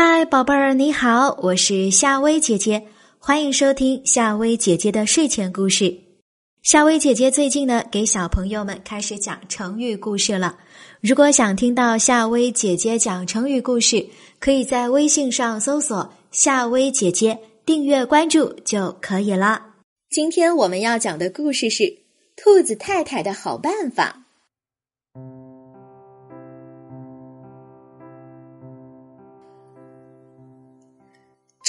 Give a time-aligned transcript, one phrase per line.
[0.00, 2.86] 嗨，宝贝儿，你好，我是夏薇姐姐，
[3.18, 5.92] 欢迎收听夏薇姐姐的睡前故事。
[6.62, 10.56] 夏薇姐姐最近呢，给小朋友们开始讲成语故事了。
[11.00, 14.06] 如果想听到夏薇姐姐讲成语故事，
[14.38, 17.36] 可以在微信上搜索“夏薇姐姐”，
[17.66, 19.60] 订阅关注就可以了。
[20.10, 21.82] 今天我们要讲的故事是
[22.36, 24.14] 《兔子太太的好办法》。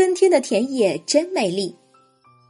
[0.00, 1.76] 春天的田野真美丽，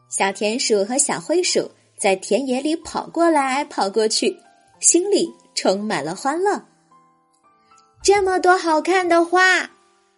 [0.09, 1.69] 小田鼠和小灰鼠
[1.99, 4.37] 在田野里跑过来跑过去，
[4.79, 6.63] 心里充满了欢乐。
[8.05, 9.69] 这么多好看的花，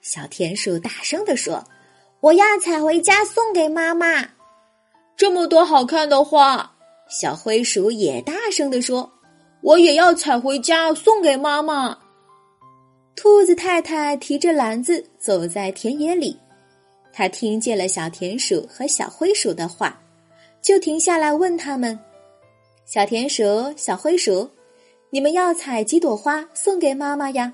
[0.02, 1.64] 小田鼠大声地说
[2.20, 4.28] ：“我要采回家送给妈妈。”
[5.16, 6.74] 这么多好看的花，
[7.08, 9.10] 小灰鼠也大声地说
[9.64, 11.96] ：“我也要采回家送给妈妈。”
[13.16, 16.38] 兔子太太提着篮子走在田野里。
[17.12, 20.00] 他听见了小田鼠和小灰鼠的话，
[20.62, 21.98] 就停下来问他们
[22.86, 23.44] ：“小田鼠、
[23.76, 24.48] 小灰鼠，
[25.10, 27.52] 你们要采几朵花送给妈妈呀？”“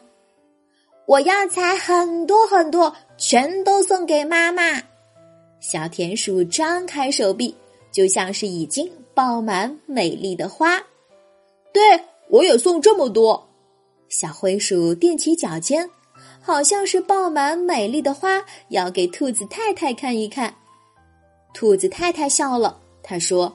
[1.06, 4.82] 我要采很多很多，全都送给妈妈。”
[5.60, 7.56] 小田鼠张开手臂，
[7.90, 10.80] 就像是已经爆满美丽的花。
[11.72, 11.82] “对，
[12.28, 13.48] 我也送这么多。”
[14.08, 15.90] 小灰鼠踮起脚尖。
[16.48, 20.54] 好像是爆满美丽的花，要给兔子太太看一看。
[21.52, 23.54] 兔子太太笑了，她说：“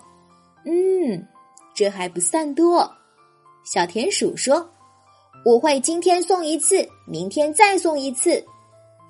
[0.64, 1.28] 嗯，
[1.74, 2.88] 这还不算多。”
[3.66, 4.70] 小田鼠说
[5.44, 8.46] ：“我会今天送一次，明天再送一次。”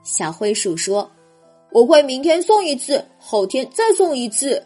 [0.01, 1.11] 小灰鼠说
[1.73, 4.65] ：“我会明天送一次，后天再送一次。”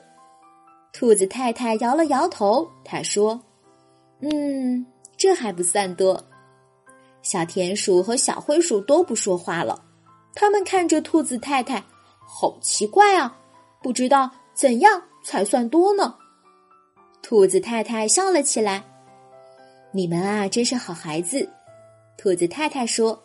[0.94, 3.42] 兔子太太摇了摇头，她说
[4.22, 4.86] ：“嗯，
[5.18, 6.24] 这还不算多。”
[7.28, 9.84] 小田鼠和小灰鼠都不说话了，
[10.34, 11.84] 他们看着兔子太太，
[12.26, 13.38] 好奇怪啊！
[13.84, 16.16] 不知道怎样才算多呢？
[17.22, 18.82] 兔子太太笑了起来
[19.92, 21.50] ：“你们啊，真是好孩子。”
[22.18, 23.22] 兔子太太说：“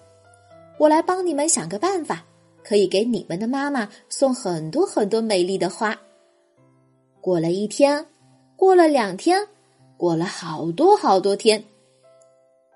[0.81, 2.25] 我来帮你们想个办法，
[2.65, 5.97] 可以给你们的妈妈送很多很多美丽的花。”
[7.23, 8.05] 过了一天，
[8.57, 9.47] 过了两天，
[9.97, 11.65] 过了好多好多天。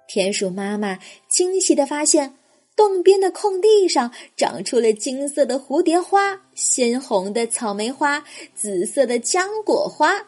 [0.09, 2.35] 田鼠妈妈惊喜的发现，
[2.77, 8.23] 洞边的空地上长出了金色的蝴蝶花、鲜红的草莓花、
[8.55, 10.27] 紫色的浆果花。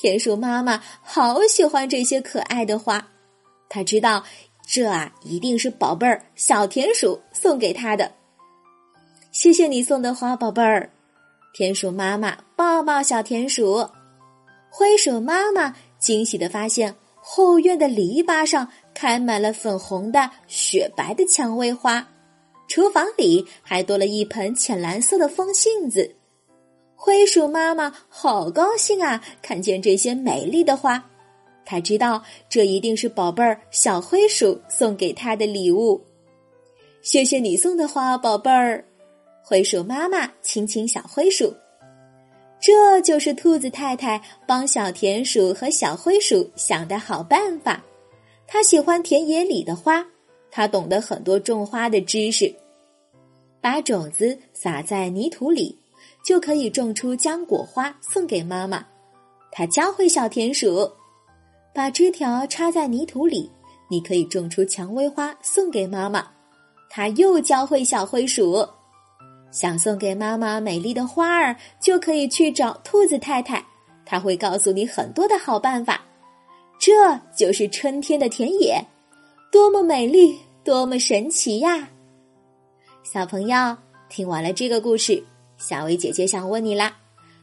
[0.00, 3.08] 田鼠妈妈好喜欢这些可爱的花，
[3.68, 4.24] 她知道
[4.66, 8.12] 这啊一定是宝贝儿小田鼠送给她的。
[9.30, 10.90] 谢谢你送的花，宝贝儿。
[11.52, 13.88] 田鼠妈妈抱抱小田鼠，
[14.70, 16.96] 灰鼠妈妈惊喜的发现。
[17.26, 22.06] 后院的篱笆上开满了粉红的、雪白的蔷薇花，
[22.68, 26.16] 厨房里还多了一盆浅蓝色的风信子。
[26.94, 29.24] 灰鼠妈妈好高兴啊！
[29.40, 31.02] 看见这些美丽的花，
[31.64, 36.04] 她知道这一定是宝贝儿小灰鼠送给她的礼物。
[37.00, 38.84] 谢谢你送的花，宝贝儿。
[39.42, 41.54] 灰鼠妈妈亲亲小灰鼠。
[42.66, 47.84] 这就是兔子太太帮小田鼠和小灰鼠想的好办法。
[48.46, 50.02] 他喜欢田野里的花，
[50.50, 52.50] 他懂得很多种花的知识。
[53.60, 55.78] 把种子撒在泥土里，
[56.24, 58.82] 就可以种出浆果花，送给妈妈。
[59.52, 60.90] 他教会小田鼠，
[61.74, 63.50] 把枝条插在泥土里，
[63.90, 66.26] 你可以种出蔷薇花，送给妈妈。
[66.88, 68.66] 他又教会小灰鼠。
[69.54, 73.64] 想送给妈妈美丽的花儿，就可以去找兔子太太，
[74.04, 76.04] 她会告诉你很多的好办法。
[76.76, 76.92] 这
[77.36, 78.84] 就是春天的田野，
[79.52, 81.88] 多么美丽，多么神奇呀！
[83.04, 83.76] 小朋友，
[84.08, 85.22] 听完了这个故事，
[85.56, 86.96] 小薇姐姐想问你啦：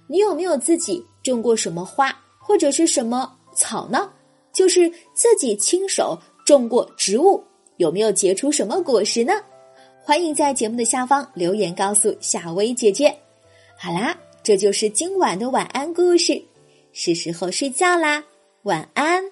[0.07, 4.11] 你有没有自己种过什么花或者是什么草呢？
[4.51, 7.41] 就是自己亲手种过植物，
[7.77, 9.31] 有没有结出什么果实呢？
[10.11, 13.15] 欢迎在节目的下方留言告诉夏薇姐姐。
[13.77, 14.13] 好啦，
[14.43, 16.43] 这就是今晚的晚安故事，
[16.91, 18.21] 是时候睡觉啦，
[18.63, 19.31] 晚安。